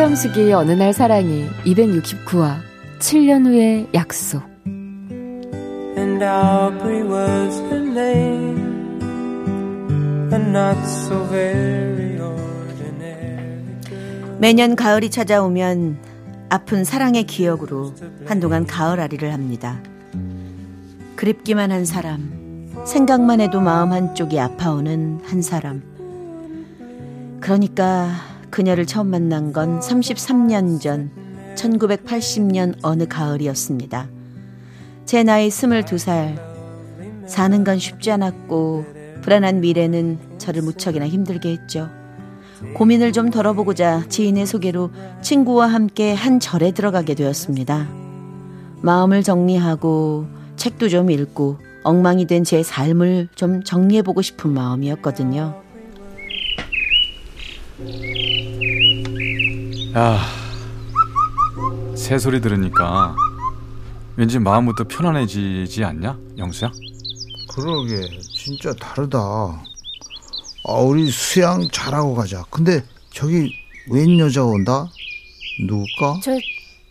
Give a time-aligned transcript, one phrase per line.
[0.00, 2.56] 체험수기 어느 날 사랑이 269화
[3.00, 9.02] 7년 후의 약속 And Aubrey was her name
[10.32, 13.44] And not so very ordinary
[14.38, 15.98] 매년 가을이 찾아오면
[16.48, 17.92] 아픈 사랑의 기억으로
[18.24, 19.82] 한동안 가을아리를 합니다.
[21.16, 25.82] 그립기만 한 사람, 생각만 해도 마음 한쪽이 아파오는 한 사람.
[27.40, 31.10] 그러니까 그녀를 처음 만난 건 33년 전
[31.56, 34.08] 1980년 어느 가을이었습니다.
[35.04, 36.38] 제 나이 22살.
[37.26, 38.84] 사는 건 쉽지 않았고
[39.22, 41.88] 불안한 미래는 저를 무척이나 힘들게 했죠.
[42.74, 44.90] 고민을 좀 덜어보고자 지인의 소개로
[45.22, 47.88] 친구와 함께 한 절에 들어가게 되었습니다.
[48.82, 55.62] 마음을 정리하고 책도 좀 읽고 엉망이 된 제 삶을 좀 정리해보고 싶은 마음이었거든요.
[59.96, 60.18] 야,
[61.96, 63.14] 새소리 들으니까
[64.16, 66.70] 왠지 마음부터 편안해지지 않냐, 영수야?
[67.54, 69.18] 그러게, 진짜 다르다.
[69.18, 72.44] 아, 우리 수양 잘하고 가자.
[72.50, 73.52] 근데 저기
[73.90, 74.86] 웬 여자가 온다?
[75.66, 76.20] 누굴까?
[76.22, 76.38] 저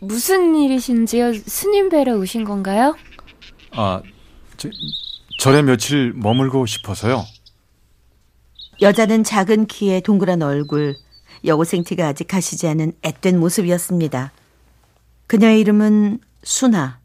[0.00, 1.32] 무슨 일이신지요?
[1.46, 2.96] 스님 뵈러 오신 건가요?
[3.72, 4.02] 아,
[4.56, 4.68] 저,
[5.38, 7.24] 절에 며칠 머물고 싶어서요.
[8.82, 10.96] 여자는 작은 키에 동그란 얼굴,
[11.44, 14.32] 여고생 티가 아직 가시지 않은 앳된 모습이었습니다.
[15.26, 16.98] 그녀의 이름은 순아.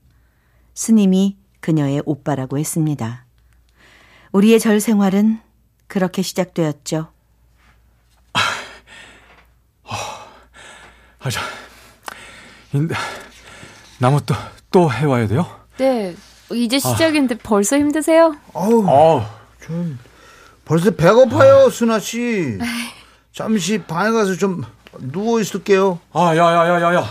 [0.73, 3.25] 스님이 그녀의 오빠라고 했습니다.
[4.31, 5.39] 우리의 절 생활은
[5.87, 7.07] 그렇게 시작되었죠.
[8.33, 8.39] 아,
[11.19, 11.41] 아, 자,
[13.99, 14.35] 나무 또,
[14.71, 15.47] 또 해와야 돼요?
[15.77, 16.15] 네,
[16.51, 17.37] 이제 시작인데 아.
[17.41, 18.35] 벌써 힘드세요?
[18.53, 19.23] 어우, 어우.
[19.65, 19.97] 좀
[20.65, 22.57] 벌써 배고파요, 순아 씨.
[23.35, 24.63] 잠시 방에 가서 좀
[24.97, 25.99] 누워 있을게요.
[26.13, 27.03] 아, 야, 야, 야, 야, 야.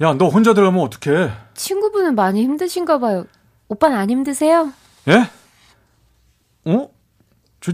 [0.00, 1.30] 야, 너 혼자 들어가면 어떡해?
[1.54, 3.24] 친구분은 많이 힘드신가 봐요.
[3.68, 4.72] 오빠는 안 힘드세요?
[5.06, 5.30] 예?
[6.68, 6.90] 어?
[7.60, 7.70] 저,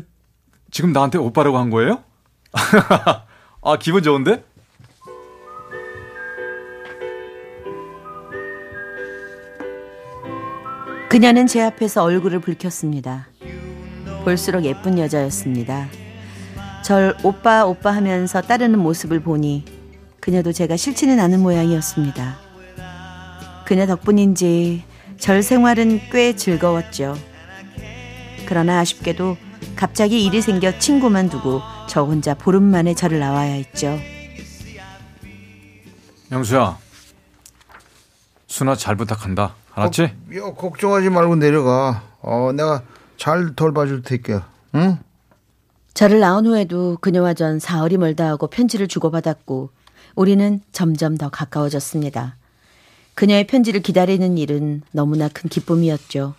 [0.70, 2.04] 지금 나한테 오빠라고 한 거예요?
[2.52, 4.44] 아, 기분 좋은데?
[11.08, 13.28] 그녀는 제 앞에서 얼굴을 붉혔습니다.
[14.24, 15.88] 볼수록 예쁜 여자였습니다.
[16.82, 19.64] 절 오빠 오빠 하면서 따르는 모습을 보니
[20.20, 22.36] 그녀도 제가 싫지는 않은 모양이었습니다.
[23.64, 24.84] 그녀 덕분인지
[25.18, 27.16] 절 생활은 꽤 즐거웠죠.
[28.46, 29.36] 그러나 아쉽게도
[29.76, 33.98] 갑자기 일이 생겨 친구만 두고 저 혼자 보름 만에 절을 나와야 했죠.
[36.32, 36.78] 영수야,
[38.46, 39.54] 순아 잘 부탁한다.
[39.74, 40.12] 알았지?
[40.40, 42.02] 거, 걱정하지 말고 내려가.
[42.20, 42.82] 어, 내가
[43.16, 44.46] 잘 돌봐줄 테니까.
[44.74, 44.98] 응?
[46.00, 49.68] 저를 낳은 후에도 그녀와 전 사흘이 멀다 하고 편지를 주고받았고
[50.14, 52.36] 우리는 점점 더 가까워졌습니다.
[53.14, 56.34] 그녀의 편지를 기다리는 일은 너무나 큰 기쁨이었죠.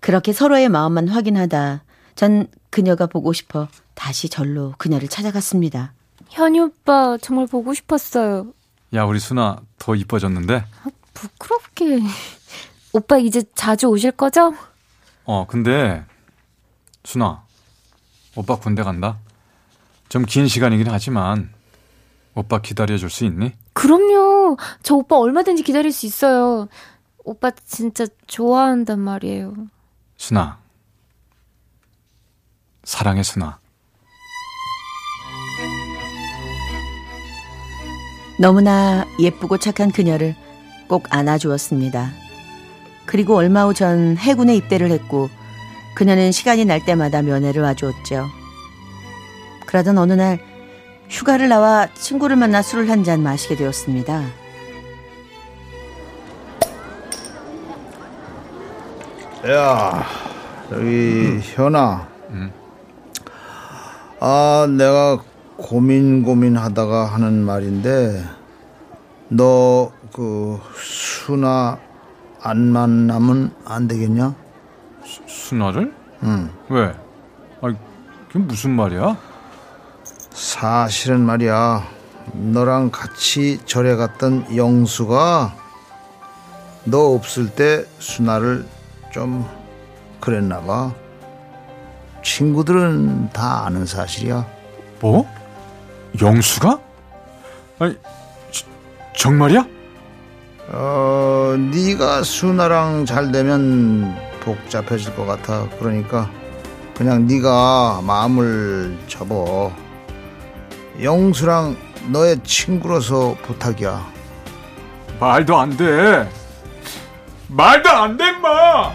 [0.00, 1.84] 그렇게 서로의 마음만 확인하다
[2.16, 5.92] 전 그녀가 보고 싶어 다시 절로 그녀를 찾아갔습니다.
[6.30, 8.52] 현이 오빠 정말 보고 싶었어요.
[8.94, 10.64] 야 우리 순아 더 이뻐졌는데?
[10.82, 12.00] 아, 부끄럽게.
[12.92, 14.52] 오빠 이제 자주 오실 거죠?
[15.26, 16.04] 어 근데
[17.04, 17.44] 순아
[18.36, 19.18] 오빠 군대 간다.
[20.08, 21.50] 좀 긴 시간이긴 하지만
[22.34, 23.52] 오빠 기다려줄 수 있니?
[23.72, 24.56] 그럼요.
[24.82, 26.68] 저 오빠 얼마든지 기다릴 수 있어요.
[27.24, 29.54] 오빠 진짜 좋아한단 말이에요.
[30.16, 30.58] 순아.
[32.84, 33.58] 사랑해, 순아.
[38.38, 40.34] 너무나 예쁘고 착한 그녀를
[40.88, 42.10] 꼭 안아주었습니다.
[43.06, 45.28] 그리고 얼마 후 전 해군에 입대를 했고
[45.94, 48.28] 그녀는 시간이 날 때마다 면회를 와주었죠.
[49.66, 50.38] 그러던 어느 날
[51.08, 54.22] 휴가를 나와 친구를 만나 술을 한 잔 마시게 되었습니다.
[59.48, 60.04] 야,
[60.68, 62.06] 저기 현아.
[62.30, 62.52] 음.
[64.20, 65.22] 아, 내가
[65.56, 68.24] 고민 고민하다가 하는 말인데
[69.28, 71.78] 너 그 수나
[72.42, 74.34] 안 만나면 안 되겠냐?
[75.50, 75.92] 수, 순아를?
[76.22, 76.50] 응.
[76.68, 76.94] 왜?
[77.60, 77.76] 아니,
[78.28, 79.16] 그게 무슨 말이야?
[80.30, 81.88] 사실은 말이야.
[82.32, 85.56] 너랑 같이 절에 갔던 영수가
[86.84, 88.64] 너 없을 때 순아를
[89.12, 89.44] 좀
[90.20, 90.92] 그랬나 봐.
[92.22, 94.46] 친구들은 다 아는 사실이야.
[95.00, 95.28] 뭐?
[96.20, 96.78] 영수가?
[97.80, 97.98] 아니,
[98.52, 98.66] 저,
[99.16, 99.66] 정말이야?
[100.68, 105.68] 어, 네가 순아랑 잘 되면 복잡해질 것 같아.
[105.78, 106.30] 그러니까
[106.96, 109.72] 그냥 네가 마음을 접어.
[111.02, 111.76] 영수랑
[112.08, 114.06] 너의 친구로서 부탁이야.
[115.18, 116.28] 말도 안 돼.
[117.48, 118.92] 말도 안 돼, 마!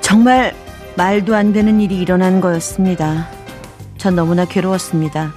[0.00, 0.54] 정말
[0.96, 3.28] 말도 안 되는 일이 일어난 거였습니다.
[3.96, 5.32] 전 너무나 괴로웠습니다.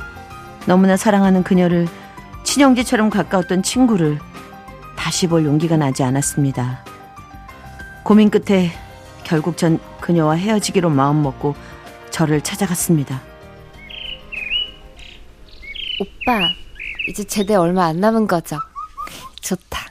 [0.66, 1.88] 너무나 사랑하는 그녀를
[2.44, 4.19] 친형제처럼 가까웠던 친구를
[5.06, 6.84] 다시 볼 용기가 나지 않았습니다.
[8.04, 8.72] 고민 끝에
[9.24, 11.56] 결국 전 그녀와 헤어지기로 마음먹고
[12.10, 13.22] 저를 찾아갔습니다.
[16.00, 16.50] 오빠,
[17.07, 18.57] 이제 제대 얼마 안 남은 거죠?
[19.42, 19.86] 좋다.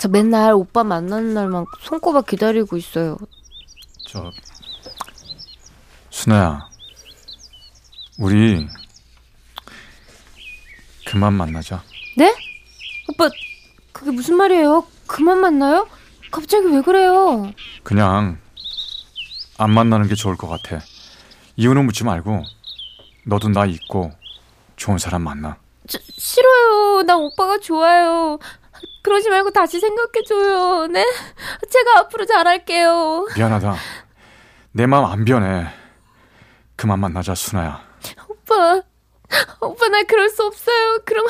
[0.00, 3.18] 저 맨날 오빠 만나는 날만 손꼽아 기다리고 있어요.
[4.08, 4.30] 저,
[6.08, 6.66] 순아야.
[8.18, 8.66] 우리,
[11.04, 11.82] 그만 만나자.
[12.16, 12.34] 네?
[13.06, 13.28] 오빠,
[14.00, 14.86] 그게 무슨 말이에요?
[15.06, 15.86] 그만 만나요?
[16.30, 17.52] 갑자기 왜 그래요?
[17.82, 18.38] 그냥,
[19.58, 20.80] 안 만나는 게 좋을 것 같아.
[21.56, 22.42] 이유는 묻지 말고,
[23.26, 24.10] 너도 나 잊고,
[24.76, 25.58] 좋은 사람 만나.
[25.86, 27.02] 저, 싫어요.
[27.02, 28.38] 나 오빠가 좋아요.
[29.02, 30.86] 그러지 말고 다시 생각해줘요.
[30.86, 31.04] 네?
[31.70, 33.26] 제가 앞으로 잘할게요.
[33.36, 33.74] 미안하다.
[34.72, 35.66] 내 마음 안 변해.
[36.74, 37.82] 그만 만나자, 순아야.
[38.28, 38.80] 오빠,
[39.60, 41.00] 오빠 나 그럴 수 없어요.
[41.04, 41.26] 그럼,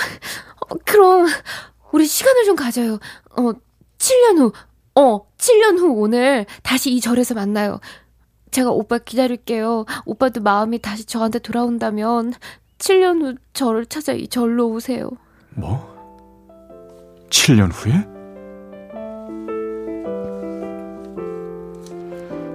[0.68, 1.26] 어, 그럼
[1.92, 2.98] 우리 시간을 좀 가져요.
[3.36, 3.52] 어,
[3.98, 4.52] 7년 후,
[4.94, 7.80] 어, 7년 후 오늘 다시 이 절에서 만나요.
[8.50, 9.84] 제가 오빠 기다릴게요.
[10.04, 12.34] 오빠도 마음이 다시 저한테 돌아온다면
[12.78, 15.10] 7년 후 저를 찾아 이 절로 오세요.
[15.50, 15.88] 뭐?
[17.30, 17.92] 7년 후에?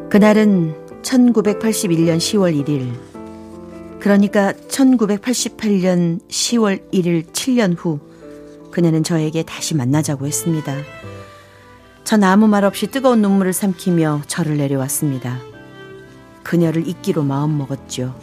[0.10, 2.94] 그날은 1981년 10월 1일.
[4.00, 8.00] 그러니까 1988년 10월 1일 7년 후
[8.76, 10.76] 그녀는 저에게 다시 만나자고 했습니다.
[12.04, 15.40] 전 아무 말 없이 뜨거운 눈물을 삼키며 절을 내려왔습니다.
[16.44, 18.14] 그녀를 잊기로 마음먹었죠.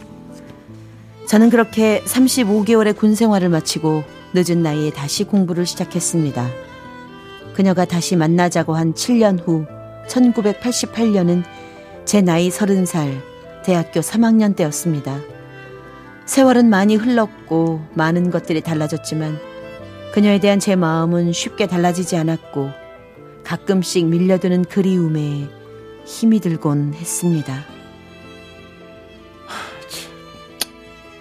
[1.27, 4.03] 저는 그렇게 35개월의 군 생활을 마치고
[4.35, 6.47] 늦은 나이에 다시 공부를 시작했습니다.
[7.55, 9.65] 그녀가 다시 만나자고 한 7년 후
[10.07, 11.41] 1988년은
[12.05, 13.23] 제 나이 30살
[13.65, 15.19] 대학교 3학년 때였습니다.
[16.27, 19.52] 세월은 많이 흘렀고 많은 것들이 달라졌지만
[20.13, 22.69] 그녀에 대한 제 마음은 쉽게 달라지지 않았고
[23.43, 25.49] 가끔씩 밀려드는 그리움에
[26.05, 27.65] 힘이 들곤 했습니다.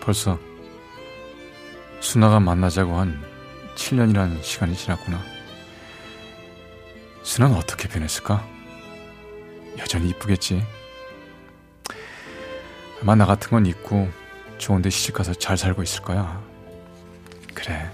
[0.03, 0.39] 벌써
[2.01, 3.19] 순아가 만나자고 한
[3.77, 5.23] 7년이라는 시간이 지났구나.
[7.23, 8.47] 순아는 어떻게 변했을까?
[9.79, 10.63] 여전히 이쁘겠지.
[13.01, 14.11] 아마 나 같은 건 있고
[14.59, 16.43] 좋은데 시집가서 잘 살고 있을 거야.
[17.55, 17.91] 그래.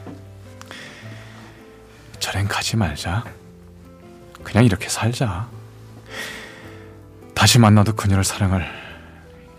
[2.31, 3.25] 저랭 가지 말자.
[4.43, 5.49] 그냥 이렇게 살자.
[7.35, 8.67] 다시 만나도 그녀를 사랑할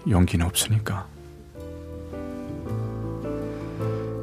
[0.07, 1.07] 용기는 없으니까.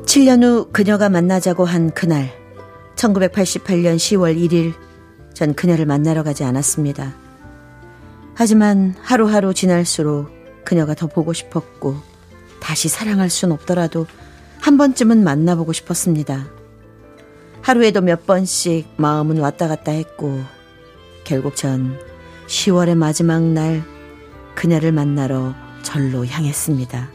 [0.05, 2.33] 7년 후 그녀가 만나자고 한 그날
[2.95, 4.75] 1988년 10월 1일
[5.35, 7.15] 전 그녀를 만나러 가지 않았습니다.
[8.37, 10.31] 하지만 하루하루 지날수록
[10.65, 11.97] 그녀가 더 보고 싶었고
[12.61, 14.07] 다시 사랑할 순 없더라도
[14.61, 16.56] 한 번쯤은 만나보고 싶었습니다.
[17.67, 20.41] 하루에도 몇 번씩 마음은 왔다 갔다 했고
[21.25, 21.99] 결국 전
[22.47, 23.83] 10월의 마지막 날
[24.55, 27.09] 그녀를 만나러 절로 향했습니다.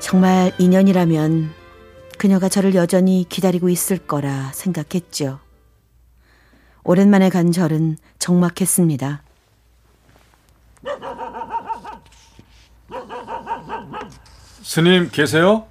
[0.00, 1.52] 정말 인연이라면
[2.18, 5.38] 그녀가 저를 여전히 기다리고 있을 거라 생각했죠.
[6.82, 9.22] 오랜만에 간 절은 적막했습니다.
[14.64, 15.64] 스님 계세요?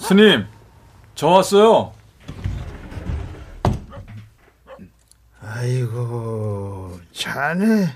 [0.00, 0.48] 스님,
[1.14, 1.92] 저 왔어요.
[5.40, 7.88] 아이고, 자네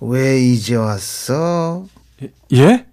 [0.00, 1.86] 왜 이제 왔어?
[2.54, 2.86] 예?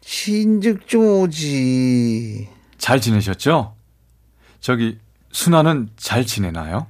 [0.00, 2.48] 진즉 좀 오지.
[2.78, 3.74] 잘 지내셨죠?
[4.60, 4.98] 저기
[5.32, 6.86] 순아는 잘 지내나요?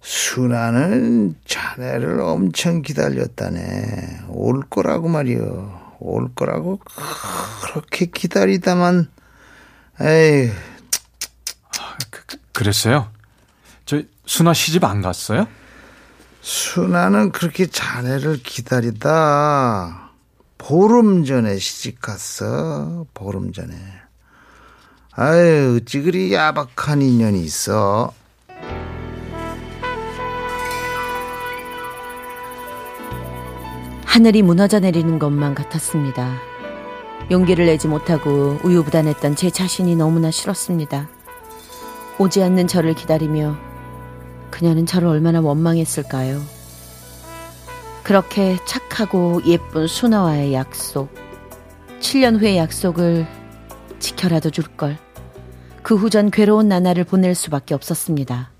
[0.00, 4.20] 순아는 자네를 엄청 기다렸다네.
[4.28, 5.96] 올 거라고 말이여.
[6.00, 6.80] 올 거라고
[7.64, 9.10] 그렇게 기다리다만,
[10.00, 10.50] 에이,
[12.10, 13.10] 그, 그랬어요?
[13.84, 15.48] 저 순아 시집 안 갔어요?
[16.40, 20.10] 순아는 그렇게 자네를 기다리다
[20.56, 23.06] 보름 전에 시집 갔어.
[23.14, 23.74] 보름 전에.
[25.12, 28.12] 아유, 어찌 그리 야박한 인연이 있어.
[34.04, 36.47] 하늘이 무너져 내리는 것만 같았습니다.
[37.30, 41.08] 용기를 내지 못하고 우유부단했던 제 자신이 너무나 싫었습니다.
[42.18, 43.56] 오지 않는 저를 기다리며
[44.50, 46.40] 그녀는 저를 얼마나 원망했을까요?
[48.02, 51.14] 그렇게 착하고 예쁜 수나와의 약속,
[52.00, 53.26] 7년 후의 약속을
[53.98, 54.96] 지켜라도 줄 걸.
[55.82, 58.50] 그 후 전 괴로운 나날을 보낼 수밖에 없었습니다.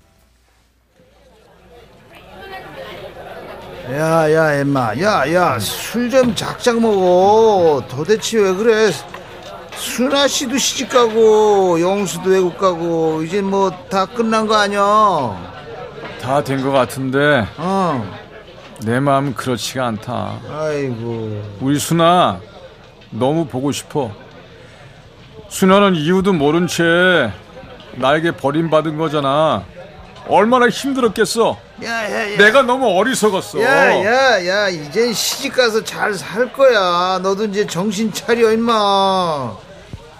[3.91, 4.93] 야, 야, 엠마.
[5.01, 7.83] 야, 야, 술 좀 작작 먹어.
[7.89, 8.91] 도대체 왜 그래?
[9.75, 14.79] 순아 씨도 시집 가고, 영수도 외국 가고, 이제 뭐 다 끝난 거 아니야?
[16.21, 18.05] 다된것 같은데 어.
[18.85, 20.39] 내 마음 그렇지가 않다.
[20.51, 21.41] 아이고.
[21.61, 22.39] 우리 순아
[23.09, 24.11] 너무 보고 싶어.
[25.47, 27.31] 순아는 이유도 모른 채
[27.95, 29.63] 나에게 버림받은 거잖아.
[30.29, 31.57] 얼마나 힘들었겠어.
[31.83, 32.37] 야, 야, 야.
[32.37, 33.61] 내가 너무 어리석었어.
[33.61, 37.19] 야, 야, 야, 이젠 시집 가서 잘 살 거야.
[37.23, 39.53] 너도 이제 정신 차려, 임마.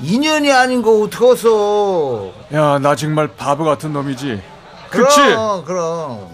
[0.02, 2.34] 인연이 아닌 거 어떡하소.
[2.54, 4.42] 야, 나 정말 바보 같은 놈이지.
[4.90, 5.22] 그치?
[5.22, 6.30] 그럼, 그럼.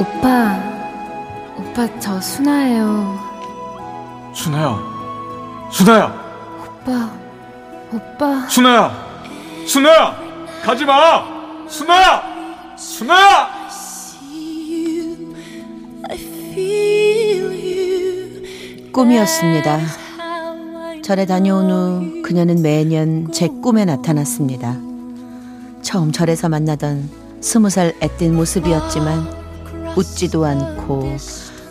[0.00, 0.58] 오빠,
[1.56, 3.23] 오빠 저 순아예요.
[4.34, 5.70] 순아야.
[5.70, 6.06] 순아야.
[6.60, 7.10] 오빠,
[7.92, 8.48] 오빠.
[8.48, 8.92] 순아야.
[9.66, 10.16] 순아야.
[10.64, 11.24] 가지 마.
[11.68, 12.22] 순아야.
[12.76, 13.64] 순아야.
[18.92, 19.80] 꿈이었습니다.
[21.02, 24.78] 절에 다녀온 후 그녀는 매년 제 꿈에 나타났습니다.
[25.82, 27.10] 처음 절에서 만나던
[27.40, 29.26] 스무 살 애띤 모습이었지만
[29.96, 31.16] 웃지도 않고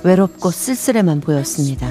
[0.03, 1.88] 외롭고 쓸쓸해만 보였습니다.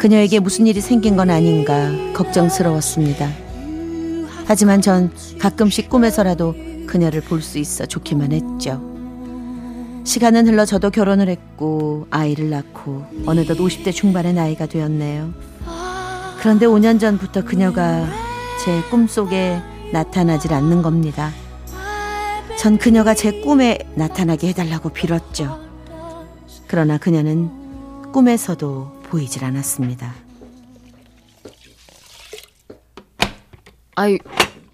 [0.00, 3.28] 그녀에게 무슨 일이 생긴 건 아닌가 걱정스러웠습니다.
[4.46, 6.54] 하지만 전 가끔씩 꿈에서라도
[6.86, 8.80] 그녀를 볼 수 있어 좋기만 했죠.
[10.04, 15.34] 시간은 흘러 저도 결혼을 했고 아이를 낳고 어느덧 50대 중반의 나이가 되었네요.
[16.40, 18.08] 그런데 5년 전부터 그녀가
[18.64, 19.60] 제 꿈속에
[19.92, 21.30] 나타나질 않는 겁니다.
[22.58, 25.60] 전 그녀가 제 꿈에 나타나게 해달라고 빌었죠.
[26.66, 27.50] 그러나 그녀는
[28.12, 30.14] 꿈에서도 보이질 않았습니다.
[33.96, 34.18] 아이,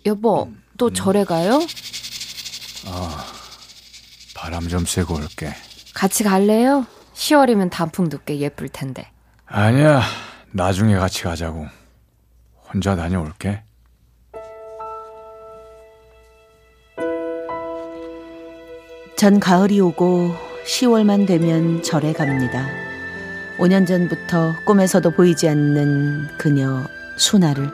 [0.05, 1.59] 여보, 또 절에 가요?
[4.35, 5.55] 바람 좀 쐬고 올게.
[5.95, 6.87] 같이 갈래요?
[7.15, 9.11] 10월이면 단풍도 꽤 예쁠 텐데.
[9.47, 10.03] 아니야.
[10.53, 11.67] 나중에 같이 가자고.
[12.71, 13.63] 혼자 다녀올게.
[19.17, 20.35] 전 가을이 오고
[20.67, 22.86] 10월만 되면 절에 갑니다.
[23.59, 26.83] 5년 전부터 꿈에서도 보이지 않는 그녀
[27.17, 27.71] 수나를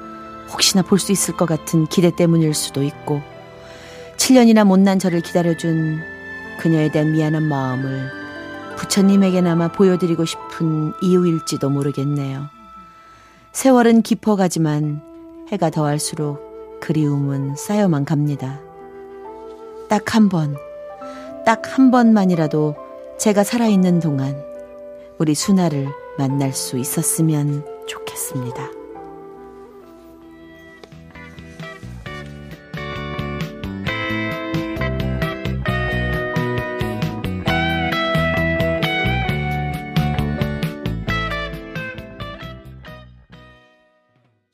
[0.53, 3.21] 혹시나 볼 수 있을 것 같은 기대 때문일 수도 있고
[4.17, 6.01] 7년이나 못난 저를 기다려준
[6.61, 8.11] 그녀에 대한 미안한 마음을
[8.77, 12.49] 부처님에게나마 보여드리고 싶은 이유일지도 모르겠네요.
[13.53, 15.03] 세월은 깊어가지만
[15.51, 18.61] 해가 더할수록 그리움은 쌓여만 갑니다.
[19.89, 20.57] 딱 한 번,
[21.45, 22.77] 딱 한 번만이라도
[23.19, 24.37] 제가 살아있는 동안
[25.23, 25.87] 우리 수나를
[26.19, 28.82] 만날 수 있었으면 좋겠습니다.